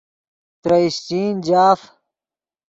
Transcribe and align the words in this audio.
ترے 0.61 0.79
اشچین 0.85 1.33
جاف 1.45 1.79